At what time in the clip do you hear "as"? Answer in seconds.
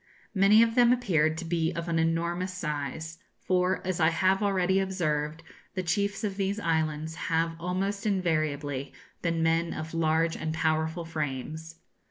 3.85-3.99